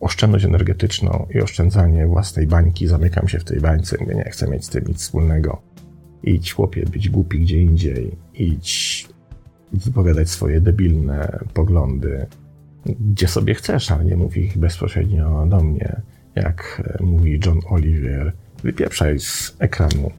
oszczędność 0.00 0.44
energetyczną 0.44 1.26
i 1.34 1.40
oszczędzanie 1.40 2.06
własnej 2.06 2.46
bańki, 2.46 2.86
zamykam 2.86 3.28
się 3.28 3.38
w 3.38 3.44
tej 3.44 3.60
bańce, 3.60 3.96
nie 4.14 4.30
chcę 4.30 4.48
mieć 4.48 4.64
z 4.64 4.68
tym 4.68 4.84
nic 4.84 4.98
wspólnego. 4.98 5.62
Idź, 6.22 6.52
chłopie, 6.52 6.86
być 6.86 7.08
głupi 7.08 7.40
gdzie 7.40 7.60
indziej. 7.60 8.16
Idź 8.34 9.08
wypowiadać 9.72 10.28
swoje 10.28 10.60
debilne 10.60 11.38
poglądy, 11.54 12.26
gdzie 12.86 13.28
sobie 13.28 13.54
chcesz, 13.54 13.90
ale 13.90 14.04
nie 14.04 14.16
mów 14.16 14.36
ich 14.36 14.58
bezpośrednio 14.58 15.46
do 15.46 15.60
mnie. 15.60 16.00
Jak 16.34 16.82
mówi 17.00 17.40
John 17.46 17.60
Oliver, 17.68 18.32
wypieprzaj 18.62 19.20
z 19.20 19.56
ekranu 19.58 20.10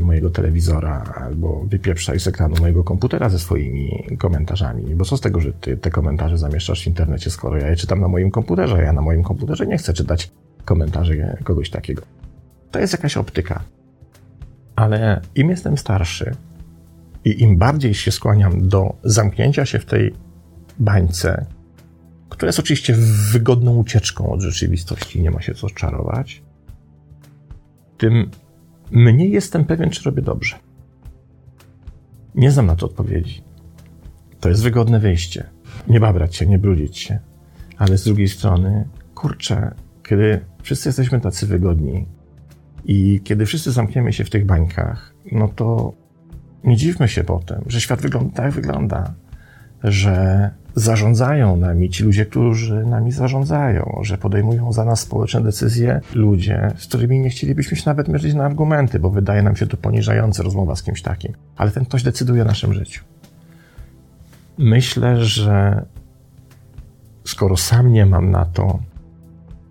mojego 0.00 0.30
telewizora 0.30 1.14
albo 1.16 1.64
wypieprzaj 1.64 2.20
z 2.20 2.26
ekranu 2.26 2.56
mojego 2.60 2.84
komputera 2.84 3.28
ze 3.28 3.38
swoimi 3.38 4.06
komentarzami. 4.18 4.94
Bo 4.94 5.04
co 5.04 5.16
z 5.16 5.20
tego, 5.20 5.40
że 5.40 5.52
ty 5.52 5.76
te 5.76 5.90
komentarze 5.90 6.38
zamieszczasz 6.38 6.84
w 6.84 6.86
internecie, 6.86 7.30
skoro 7.30 7.56
ja 7.56 7.66
je 7.66 7.76
czytam 7.76 8.00
na 8.00 8.08
moim 8.08 8.30
komputerze, 8.30 8.76
a 8.76 8.82
ja 8.82 8.92
na 8.92 9.02
moim 9.02 9.22
komputerze 9.22 9.66
nie 9.66 9.78
chcę 9.78 9.92
czytać 9.92 10.30
komentarzy 10.64 11.36
kogoś 11.44 11.70
takiego. 11.70 12.02
To 12.70 12.78
jest 12.78 12.92
jakaś 12.92 13.16
optyka. 13.16 13.62
Ale 14.76 15.20
im 15.34 15.50
jestem 15.50 15.78
starszy 15.78 16.34
i 17.24 17.42
im 17.42 17.58
bardziej 17.58 17.94
się 17.94 18.10
skłaniam 18.10 18.68
do 18.68 18.94
zamknięcia 19.04 19.66
się 19.66 19.78
w 19.78 19.86
tej 19.86 20.14
bańce, 20.78 21.46
która 22.28 22.48
jest 22.48 22.58
oczywiście 22.58 22.94
wygodną 23.32 23.76
ucieczką 23.76 24.32
od 24.32 24.40
rzeczywistości, 24.40 25.22
nie 25.22 25.30
ma 25.30 25.42
się 25.42 25.54
co 25.54 25.70
czarować, 25.70 26.42
tym 27.98 28.30
Mniej 28.92 29.30
jestem 29.30 29.64
pewien, 29.64 29.90
czy 29.90 30.02
robię 30.02 30.22
dobrze. 30.22 30.58
Nie 32.34 32.50
znam 32.50 32.66
na 32.66 32.76
to 32.76 32.86
odpowiedzi. 32.86 33.42
To 34.40 34.48
jest 34.48 34.62
wygodne 34.62 35.00
wyjście. 35.00 35.44
Nie 35.88 36.00
babrać 36.00 36.36
się, 36.36 36.46
nie 36.46 36.58
brudzić 36.58 36.98
się. 36.98 37.18
Ale 37.78 37.98
z 37.98 38.04
drugiej 38.04 38.28
strony, 38.28 38.88
kurczę, 39.14 39.74
kiedy 40.08 40.40
wszyscy 40.62 40.88
jesteśmy 40.88 41.20
tacy 41.20 41.46
wygodni 41.46 42.06
i 42.84 43.20
kiedy 43.24 43.46
wszyscy 43.46 43.72
zamkniemy 43.72 44.12
się 44.12 44.24
w 44.24 44.30
tych 44.30 44.46
bańkach, 44.46 45.14
no 45.32 45.48
to 45.48 45.92
nie 46.64 46.76
dziwmy 46.76 47.08
się 47.08 47.24
potem, 47.24 47.64
że 47.66 47.80
świat 47.80 48.00
wygląda 48.02 48.36
tak, 48.36 48.44
jak 48.44 48.54
wygląda, 48.54 49.14
że 49.84 50.50
zarządzają 50.74 51.56
nami 51.56 51.90
ci 51.90 52.04
ludzie, 52.04 52.26
którzy 52.26 52.86
nami 52.86 53.12
zarządzają, 53.12 54.00
że 54.02 54.18
podejmują 54.18 54.72
za 54.72 54.84
nas 54.84 55.00
społeczne 55.00 55.40
decyzje 55.40 56.00
ludzie, 56.14 56.70
z 56.78 56.86
którymi 56.86 57.20
nie 57.20 57.30
chcielibyśmy 57.30 57.76
się 57.76 57.82
nawet 57.86 58.08
mierzyć 58.08 58.34
na 58.34 58.44
argumenty, 58.44 58.98
bo 58.98 59.10
wydaje 59.10 59.42
nam 59.42 59.56
się 59.56 59.66
to 59.66 59.76
poniżające 59.76 60.42
rozmowa 60.42 60.76
z 60.76 60.82
kimś 60.82 61.02
takim. 61.02 61.32
Ale 61.56 61.70
ten 61.70 61.84
ktoś 61.84 62.02
decyduje 62.02 62.42
o 62.42 62.44
naszym 62.44 62.74
życiu. 62.74 63.04
Myślę, 64.58 65.24
że 65.24 65.84
skoro 67.24 67.56
sam 67.56 67.92
nie 67.92 68.06
mam 68.06 68.30
na 68.30 68.44
to 68.44 68.78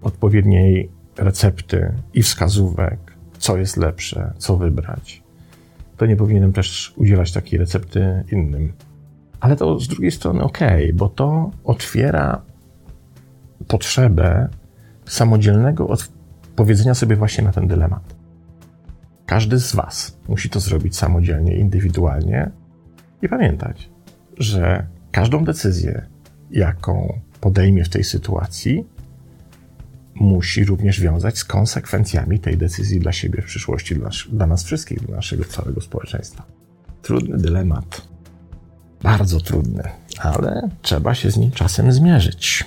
odpowiedniej 0.02 0.90
recepty 1.18 1.94
i 2.14 2.24
wskazówek, 2.24 3.00
co 3.38 3.58
jest 3.58 3.78
lepsze, 3.78 4.34
co 4.38 4.58
wybrać, 4.58 5.24
to 5.98 6.06
nie 6.06 6.16
powinienem 6.16 6.54
też 6.54 6.94
udzielać 6.96 7.32
takiej 7.32 7.60
recepty 7.60 8.24
innym 8.32 8.74
Ale 9.42 9.56
to 9.56 9.80
z 9.80 9.88
drugiej 9.88 10.12
strony 10.12 10.44
ok, 10.44 10.60
bo 10.94 11.10
to 11.10 11.52
otwiera 11.64 12.42
potrzebę 13.68 14.50
samodzielnego 15.06 15.88
odpowiedzenia 15.88 16.96
sobie 16.96 17.16
właśnie 17.16 17.44
na 17.44 17.52
ten 17.52 17.68
dylemat. 17.68 18.16
Każdy 19.26 19.60
z 19.60 19.76
Was 19.76 20.18
musi 20.28 20.50
to 20.50 20.60
zrobić 20.60 20.98
samodzielnie, 20.98 21.56
indywidualnie 21.56 22.52
i 23.22 23.30
pamiętać, 23.30 23.90
że 24.38 24.88
każdą 25.12 25.44
decyzję, 25.44 26.06
jaką 26.52 27.20
podejmie 27.42 27.84
w 27.84 27.90
tej 27.90 28.04
sytuacji, 28.04 28.86
musi 30.16 30.66
również 30.66 31.02
wiązać 31.02 31.38
z 31.38 31.46
konsekwencjami 31.46 32.40
tej 32.40 32.58
decyzji 32.58 33.00
dla 33.00 33.12
siebie 33.12 33.42
w 33.42 33.46
przyszłości, 33.46 33.96
dla, 34.30 34.48
nas 34.48 34.64
wszystkich, 34.64 35.00
dla 35.00 35.16
naszego 35.16 35.44
całego 35.44 35.82
społeczeństwa. 35.82 36.44
Trudny 37.02 37.38
dylemat. 37.38 38.11
Bardzo 39.04 39.40
trudny, 39.40 39.84
ale 40.20 40.70
trzeba 40.82 41.16
się 41.16 41.32
z 41.32 41.38
nim 41.38 41.52
czasem 41.52 41.92
zmierzyć. 41.92 42.66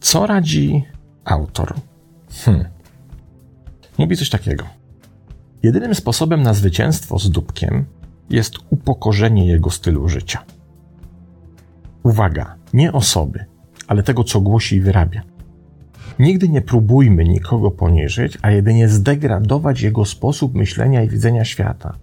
Co 0.00 0.26
radzi 0.26 0.84
autor? 1.24 1.74
Hmm. 2.30 2.64
Mówi 3.98 4.16
coś 4.16 4.30
takiego. 4.30 4.64
Jedynym 5.62 5.94
sposobem 5.94 6.42
na 6.42 6.54
zwycięstwo 6.54 7.18
z 7.18 7.30
dupkiem 7.30 7.84
jest 8.30 8.54
upokorzenie 8.70 9.46
jego 9.46 9.70
stylu 9.70 10.08
życia. 10.08 10.44
Uwaga, 12.02 12.54
nie 12.72 12.92
osoby, 12.92 13.44
ale 13.86 14.02
tego, 14.02 14.24
co 14.24 14.40
głosi 14.40 14.76
i 14.76 14.80
wyrabia. 14.80 15.22
Nigdy 16.18 16.48
nie 16.48 16.62
próbujmy 16.62 17.24
nikogo 17.24 17.70
poniżyć, 17.70 18.38
a 18.42 18.50
jedynie 18.50 18.88
zdegradować 18.88 19.80
jego 19.80 20.04
sposób 20.04 20.54
myślenia 20.54 21.02
i 21.02 21.08
widzenia 21.08 21.44
świata. 21.44 21.94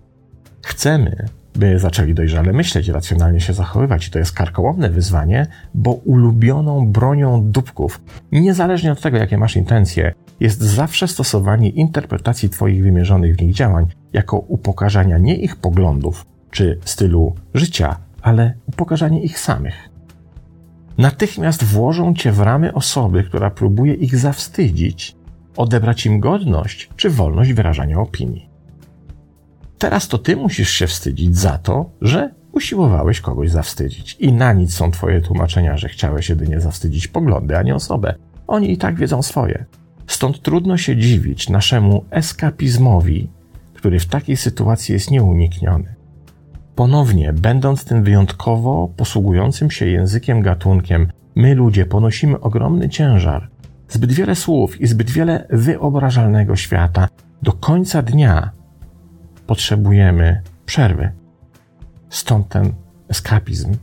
Chcemy, 0.66 1.26
by 1.56 1.80
zaczęli 1.80 2.14
dojrzale 2.14 2.54
myśleć, 2.54 2.88
racjonalnie 2.88 3.40
się 3.40 3.54
zachowywać. 3.54 4.08
I 4.08 4.12
to 4.12 4.20
jest 4.20 4.32
karkołomne 4.32 4.90
wyzwanie, 4.90 5.48
bo 5.74 5.92
ulubioną 5.92 6.88
bronią 6.88 7.52
dupków, 7.52 8.02
niezależnie 8.32 8.92
od 8.92 9.02
tego, 9.02 9.18
jakie 9.18 9.38
masz 9.38 9.56
intencje, 9.56 10.14
jest 10.40 10.62
zawsze 10.62 11.08
stosowanie 11.08 11.70
interpretacji 11.70 12.50
Twoich 12.50 12.84
wymierzonych 12.84 13.36
w 13.36 13.42
nich 13.42 13.54
działań 13.54 13.86
jako 14.14 14.38
upokarzania 14.38 15.18
nie 15.18 15.36
ich 15.36 15.56
poglądów 15.56 16.26
czy 16.52 16.80
stylu 16.86 17.36
życia, 17.54 17.98
ale 18.22 18.54
upokarzanie 18.68 19.24
ich 19.24 19.40
samych. 19.40 19.90
Natychmiast 20.98 21.64
włożą 21.64 22.14
Cię 22.14 22.32
w 22.32 22.40
ramy 22.40 22.74
osoby, 22.74 23.24
która 23.24 23.50
próbuje 23.50 23.94
ich 23.94 24.18
zawstydzić, 24.18 25.16
odebrać 25.58 26.06
im 26.06 26.20
godność 26.20 26.90
czy 26.96 27.10
wolność 27.10 27.54
wyrażania 27.54 28.00
opinii. 28.00 28.55
Teraz 29.78 30.08
to 30.08 30.18
ty 30.18 30.36
musisz 30.36 30.70
się 30.70 30.88
wstydzić 30.88 31.38
za 31.38 31.58
to, 31.58 31.90
że 32.02 32.32
usiłowałeś 32.52 33.22
kogoś 33.22 33.52
zawstydzić. 33.52 34.18
I 34.20 34.34
na 34.34 34.54
nic 34.54 34.74
są 34.74 34.92
twoje 34.92 35.22
tłumaczenia, 35.22 35.78
że 35.78 35.90
chciałeś 35.90 36.30
jedynie 36.30 36.60
zawstydzić 36.60 37.08
poglądy, 37.08 37.58
a 37.58 37.64
nie 37.64 37.76
osobę. 37.76 38.16
Oni 38.48 38.72
i 38.72 38.78
tak 38.78 38.96
wiedzą 38.96 39.22
swoje. 39.22 39.66
Stąd 40.08 40.42
trudno 40.42 40.78
się 40.78 40.98
dziwić 40.98 41.50
naszemu 41.50 42.06
eskapizmowi, 42.12 43.30
który 43.74 44.00
w 44.00 44.06
takiej 44.06 44.38
sytuacji 44.38 44.94
jest 44.94 45.12
nieunikniony. 45.12 45.96
Ponownie, 46.76 47.34
będąc 47.34 47.86
tym 47.86 48.04
wyjątkowo 48.04 48.90
posługującym 48.98 49.72
się 49.72 49.88
językiem 49.88 50.42
gatunkiem, 50.42 51.08
my 51.36 51.56
ludzie 51.56 51.86
ponosimy 51.86 52.40
ogromny 52.40 52.90
ciężar. 52.90 53.50
Zbyt 53.90 54.12
wiele 54.12 54.36
słów 54.36 54.82
i 54.82 54.88
zbyt 54.88 55.10
wiele 55.10 55.48
wyobrażalnego 55.50 56.56
świata 56.56 57.08
do 57.42 57.54
końca 57.54 58.02
dnia 58.02 58.52
potrzebujemy 59.56 60.42
przerwy. 60.66 61.12
Stąd 62.10 62.50
ten 62.50 62.74
eskapizm. 63.10 63.76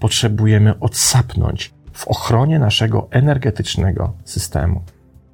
Potrzebujemy 0.00 0.78
odsapnąć 0.78 1.74
w 1.92 2.08
ochronie 2.08 2.58
naszego 2.58 3.08
energetycznego 3.10 4.12
systemu. 4.24 4.82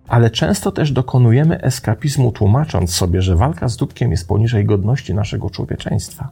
Ale 0.09 0.31
często 0.31 0.73
też 0.73 0.93
dokonujemy 0.93 1.61
eskapizmu, 1.61 2.33
tłumacząc 2.33 2.95
sobie, 2.95 3.23
że 3.23 3.37
walka 3.37 3.69
z 3.69 3.77
dupkiem 3.77 4.11
jest 4.11 4.29
poniżej 4.29 4.65
godności 4.65 5.15
naszego 5.15 5.51
człowieczeństwa. 5.51 6.29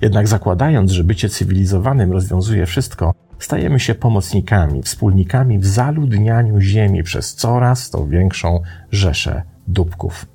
Jednak 0.00 0.28
zakładając, 0.28 0.90
że 0.90 1.04
bycie 1.04 1.28
cywilizowanym 1.28 2.12
rozwiązuje 2.12 2.66
wszystko, 2.66 3.14
stajemy 3.38 3.80
się 3.80 3.94
pomocnikami, 3.94 4.82
wspólnikami 4.82 5.58
w 5.58 5.66
zaludnianiu 5.66 6.60
Ziemi 6.60 7.02
przez 7.02 7.34
coraz 7.34 7.90
to 7.90 8.06
większą 8.06 8.60
rzeszę 8.90 9.42
dupków. 9.68 10.26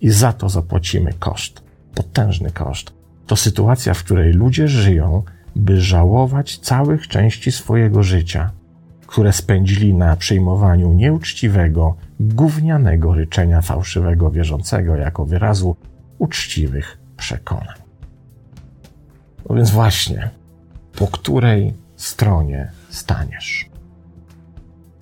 I 0.00 0.10
za 0.10 0.32
to 0.32 0.48
zapłacimy 0.48 1.12
koszt 1.18 1.71
potężny 1.94 2.50
koszt. 2.50 2.92
To 3.26 3.36
sytuacja, 3.36 3.94
w 3.94 4.04
której 4.04 4.32
ludzie 4.32 4.68
żyją, 4.68 5.22
by 5.56 5.80
żałować 5.80 6.58
całych 6.58 7.08
części 7.08 7.52
swojego 7.52 8.02
życia, 8.02 8.50
które 9.06 9.32
spędzili 9.32 9.94
na 9.94 10.16
przyjmowaniu 10.16 10.92
nieuczciwego, 10.92 11.96
gównianego 12.20 13.14
ryczenia 13.14 13.60
fałszywego 13.60 14.30
wierzącego 14.30 14.96
jako 14.96 15.24
wyrazu 15.24 15.76
uczciwych 16.18 16.98
przekonań. 17.16 17.78
No 19.48 19.54
więc 19.56 19.70
właśnie, 19.70 20.30
po 20.96 21.06
której 21.06 21.74
stronie 21.96 22.70
staniesz? 22.88 23.70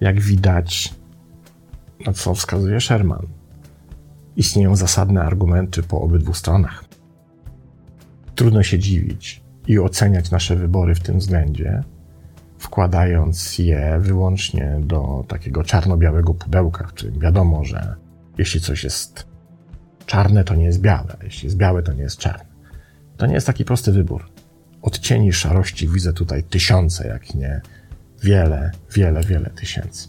Jak 0.00 0.20
widać, 0.20 0.94
na 2.06 2.12
co 2.12 2.34
wskazuje 2.34 2.80
Sherman, 2.80 3.26
Istnieją 4.36 4.76
zasadne 4.76 5.22
argumenty 5.22 5.82
po 5.82 6.00
obydwu 6.00 6.34
stronach. 6.34 6.84
Trudno 8.34 8.62
się 8.62 8.78
dziwić 8.78 9.42
i 9.66 9.78
oceniać 9.78 10.30
nasze 10.30 10.56
wybory 10.56 10.94
w 10.94 11.00
tym 11.00 11.18
względzie, 11.18 11.82
wkładając 12.58 13.58
je 13.58 13.98
wyłącznie 14.00 14.76
do 14.80 15.24
takiego 15.28 15.64
czarno-białego 15.64 16.34
pudełka, 16.34 16.86
w 16.86 16.92
którym 16.92 17.18
wiadomo, 17.18 17.64
że 17.64 17.94
jeśli 18.38 18.60
coś 18.60 18.84
jest 18.84 19.26
czarne, 20.06 20.44
to 20.44 20.54
nie 20.54 20.64
jest 20.64 20.80
białe, 20.80 21.16
jeśli 21.22 21.46
jest 21.46 21.56
białe, 21.56 21.82
to 21.82 21.92
nie 21.92 22.02
jest 22.02 22.18
czarne. 22.18 22.44
To 23.16 23.26
nie 23.26 23.34
jest 23.34 23.46
taki 23.46 23.64
prosty 23.64 23.92
wybór. 23.92 24.30
Odcieni 24.82 25.32
szarości 25.32 25.88
widzę 25.88 26.12
tutaj 26.12 26.42
tysiące, 26.42 27.08
jak 27.08 27.34
nie 27.34 27.60
wiele, 28.22 28.70
wiele, 28.92 29.22
wiele 29.22 29.50
tysięcy. 29.50 30.08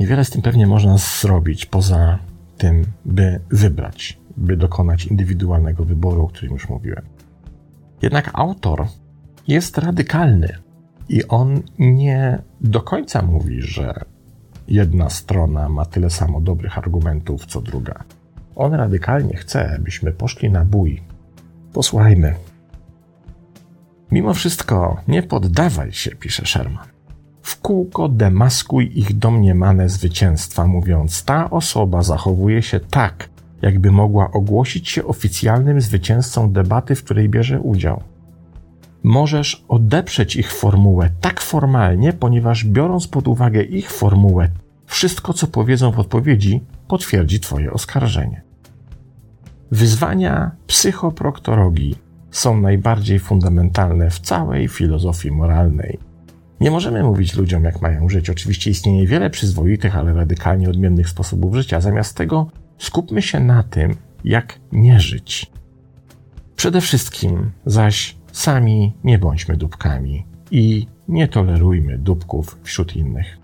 Niewiele 0.00 0.24
z 0.24 0.30
tym 0.30 0.42
pewnie 0.42 0.66
można 0.66 0.98
zrobić 0.98 1.66
poza 1.66 2.18
tym, 2.58 2.84
by 3.04 3.40
wybrać, 3.50 4.18
by 4.36 4.56
dokonać 4.56 5.06
indywidualnego 5.06 5.84
wyboru, 5.84 6.24
o 6.24 6.28
którym 6.28 6.52
już 6.52 6.68
mówiłem. 6.68 7.02
Jednak 8.02 8.30
autor 8.32 8.86
jest 9.48 9.78
radykalny 9.78 10.48
i 11.08 11.28
on 11.28 11.62
nie 11.78 12.38
do 12.60 12.80
końca 12.80 13.22
mówi, 13.22 13.62
że 13.62 13.94
jedna 14.68 15.10
strona 15.10 15.68
ma 15.68 15.84
tyle 15.84 16.10
samo 16.10 16.40
dobrych 16.40 16.78
argumentów, 16.78 17.46
co 17.46 17.60
druga. 17.60 18.04
On 18.56 18.74
radykalnie 18.74 19.36
chce, 19.36 19.78
byśmy 19.80 20.12
poszli 20.12 20.50
na 20.50 20.64
bój. 20.64 21.02
Posłuchajmy. 21.72 22.34
Mimo 24.10 24.34
wszystko 24.34 25.00
nie 25.08 25.22
poddawaj 25.22 25.92
się, 25.92 26.10
pisze 26.10 26.46
Sherman. 26.46 26.93
W 27.44 27.60
kółko 27.60 28.08
demaskuj 28.08 28.90
ich 28.94 29.18
domniemane 29.18 29.88
zwycięstwa, 29.88 30.66
mówiąc, 30.66 31.24
ta 31.24 31.50
osoba 31.50 32.02
zachowuje 32.02 32.62
się 32.62 32.80
tak, 32.80 33.28
jakby 33.62 33.90
mogła 33.90 34.30
ogłosić 34.30 34.88
się 34.88 35.04
oficjalnym 35.04 35.80
zwycięzcą 35.80 36.52
debaty, 36.52 36.94
w 36.94 37.04
której 37.04 37.28
bierze 37.28 37.60
udział. 37.60 38.02
Możesz 39.02 39.64
odeprzeć 39.68 40.36
ich 40.36 40.52
formułę 40.52 41.10
tak 41.20 41.40
formalnie, 41.40 42.12
ponieważ 42.12 42.64
biorąc 42.64 43.08
pod 43.08 43.28
uwagę 43.28 43.62
ich 43.62 43.90
formułę, 43.90 44.48
wszystko 44.86 45.32
co 45.32 45.46
powiedzą 45.46 45.90
w 45.90 45.98
odpowiedzi 45.98 46.60
potwierdzi 46.88 47.40
Twoje 47.40 47.72
oskarżenie. 47.72 48.42
Wyzwania 49.70 50.50
psychoproktorogii 50.66 51.96
są 52.30 52.60
najbardziej 52.60 53.18
fundamentalne 53.18 54.10
w 54.10 54.18
całej 54.20 54.68
filozofii 54.68 55.30
moralnej 55.30 56.13
nie 56.64 56.70
możemy 56.70 57.02
mówić 57.02 57.34
ludziom, 57.34 57.64
jak 57.64 57.82
mają 57.82 58.08
żyć. 58.08 58.30
Oczywiście 58.30 58.70
istnieje 58.70 59.06
wiele 59.06 59.30
przyzwoitych, 59.30 59.96
ale 59.96 60.14
radykalnie 60.14 60.70
odmiennych 60.70 61.08
sposobów 61.08 61.54
życia. 61.54 61.80
Zamiast 61.80 62.16
tego 62.16 62.46
skupmy 62.78 63.22
się 63.22 63.40
na 63.40 63.62
tym, 63.62 63.96
jak 64.24 64.58
nie 64.72 65.00
żyć. 65.00 65.50
Przede 66.56 66.80
wszystkim 66.80 67.50
zaś 67.66 68.16
sami 68.32 68.92
nie 69.04 69.18
bądźmy 69.18 69.56
dupkami 69.56 70.26
i 70.50 70.86
nie 71.08 71.28
tolerujmy 71.28 71.98
dupków 71.98 72.58
wśród 72.62 72.96
innych. 72.96 73.38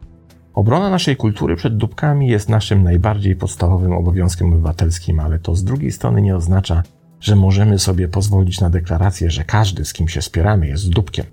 Obrona 0.54 0.90
naszej 0.90 1.16
kultury 1.16 1.56
przed 1.56 1.76
dupkami 1.76 2.28
jest 2.28 2.48
naszym 2.48 2.82
najbardziej 2.82 3.36
podstawowym 3.36 3.92
obowiązkiem 3.92 4.52
obywatelskim, 4.52 5.20
ale 5.20 5.38
to 5.38 5.54
z 5.54 5.64
drugiej 5.64 5.92
strony 5.92 6.22
nie 6.22 6.36
oznacza, 6.36 6.82
że 7.20 7.36
możemy 7.36 7.78
sobie 7.78 8.08
pozwolić 8.08 8.60
na 8.60 8.70
deklarację, 8.70 9.30
że 9.30 9.44
każdy, 9.44 9.84
z 9.84 9.92
kim 9.92 10.08
się 10.08 10.22
spieramy, 10.22 10.66
jest 10.66 10.90
dupkiem. 10.90 11.26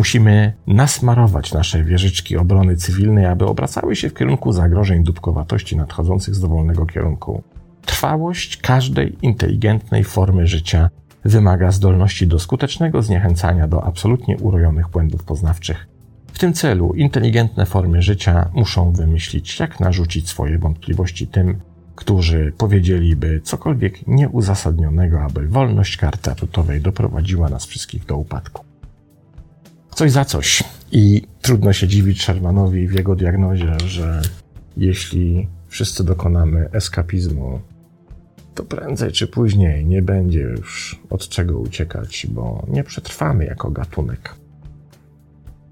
Musimy 0.00 0.52
nasmarować 0.66 1.52
nasze 1.52 1.84
wieżyczki 1.84 2.36
obrony 2.36 2.76
cywilnej, 2.76 3.26
aby 3.26 3.46
obracały 3.46 3.96
się 3.96 4.08
w 4.10 4.14
kierunku 4.14 4.52
zagrożeń 4.52 5.04
dupkowatości 5.04 5.76
nadchodzących 5.76 6.34
z 6.34 6.40
dowolnego 6.40 6.86
kierunku. 6.86 7.42
Trwałość 7.86 8.56
każdej 8.56 9.16
inteligentnej 9.22 10.04
formy 10.04 10.46
życia 10.46 10.90
wymaga 11.24 11.70
zdolności 11.70 12.26
do 12.26 12.38
skutecznego 12.38 13.02
zniechęcania 13.02 13.68
do 13.68 13.84
absolutnie 13.84 14.36
urojonych 14.36 14.88
błędów 14.88 15.24
poznawczych. 15.24 15.86
W 16.32 16.38
tym 16.38 16.52
celu 16.52 16.94
inteligentne 16.94 17.66
formy 17.66 18.02
życia 18.02 18.50
muszą 18.54 18.92
wymyślić, 18.92 19.60
jak 19.60 19.80
narzucić 19.80 20.28
swoje 20.28 20.58
wątpliwości 20.58 21.26
tym, 21.26 21.60
którzy 21.94 22.52
powiedzieliby 22.58 23.40
cokolwiek 23.44 24.06
nieuzasadnionego, 24.06 25.22
aby 25.22 25.48
wolność 25.48 25.96
karty 25.96 26.30
atutowej 26.30 26.80
doprowadziła 26.80 27.48
nas 27.48 27.66
wszystkich 27.66 28.06
do 28.06 28.16
upadku. 28.16 28.69
Coś 29.94 30.12
za 30.12 30.24
coś. 30.24 30.64
I 30.92 31.22
trudno 31.42 31.72
się 31.72 31.88
dziwić 31.88 32.22
Shermanowi 32.22 32.88
w 32.88 32.92
jego 32.92 33.16
diagnozie, 33.16 33.76
że 33.86 34.22
jeśli 34.76 35.48
wszyscy 35.68 36.04
dokonamy 36.04 36.68
eskapizmu, 36.72 37.60
to 38.54 38.64
prędzej 38.64 39.12
czy 39.12 39.26
później 39.26 39.86
nie 39.86 40.02
będzie 40.02 40.40
już 40.40 41.00
od 41.10 41.28
czego 41.28 41.58
uciekać, 41.58 42.26
bo 42.30 42.66
nie 42.68 42.84
przetrwamy 42.84 43.44
jako 43.44 43.70
gatunek. 43.70 44.34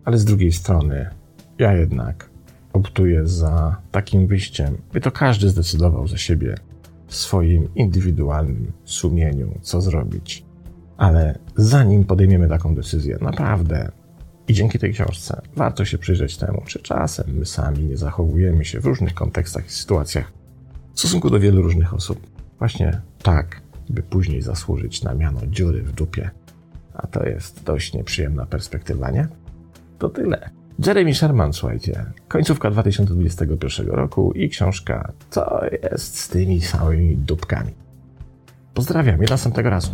Ale 0.05 0.19
z 0.19 0.25
drugiej 0.25 0.53
strony, 0.53 1.11
ja 1.59 1.73
jednak 1.73 2.31
optuję 2.73 3.27
za 3.27 3.77
takim 3.91 4.27
wyjściem, 4.27 4.77
by 4.93 5.01
to 5.01 5.11
każdy 5.11 5.49
zdecydował 5.49 6.09
za 6.09 6.17
siebie 6.17 6.55
w 7.07 7.15
swoim 7.15 7.75
indywidualnym 7.75 8.73
sumieniu, 8.85 9.59
co 9.63 9.81
zrobić. 9.81 10.45
Ale 10.97 11.39
zanim 11.57 12.05
podejmiemy 12.05 12.49
taką 12.49 12.75
decyzję, 12.75 13.19
naprawdę 13.21 13.91
i 14.49 14.55
dzięki 14.55 14.79
tej 14.79 14.93
książce 14.93 15.43
warto 15.57 15.85
się 15.85 15.99
przyjrzeć 15.99 16.37
temu, 16.37 16.63
czy 16.67 16.79
czasem 16.79 17.27
my 17.39 17.47
sami 17.47 17.85
nie 17.85 17.97
zachowujemy 17.97 18.65
się 18.65 18.81
w 18.81 18.87
różnych 18.87 19.15
kontekstach 19.15 19.67
i 19.67 19.71
sytuacjach 19.71 20.33
w 20.95 21.01
stosunku 21.01 21.31
do 21.31 21.41
wielu 21.41 21.63
różnych 21.63 21.95
osób. 21.95 22.27
Właśnie 22.59 23.01
tak, 23.23 23.61
by 23.89 24.03
później 24.03 24.43
zasłużyć 24.43 25.03
na 25.03 25.15
miano 25.15 25.41
dziury 25.47 25.83
w 25.83 25.93
dupie. 25.93 26.31
A 26.95 27.07
to 27.07 27.27
jest 27.27 27.65
dość 27.65 27.93
nieprzyjemna 27.93 28.47
perspektywa, 28.47 29.11
nie? 29.11 29.29
To 29.99 30.09
tyle. 30.09 30.51
Jeremy 30.87 31.15
Sherman, 31.15 31.53
słuchajcie, 31.53 32.05
końcówka 32.29 32.71
2021 32.71 33.87
roku 33.87 34.33
i 34.33 34.49
książka 34.49 35.13
Co 35.31 35.61
jest 35.83 36.19
z 36.19 36.29
tymi 36.29 36.61
samymi 36.61 37.17
dupkami. 37.17 37.73
Pozdrawiam 38.75 39.25
i 39.25 39.27
następnego 39.27 39.71
razu. 39.71 39.91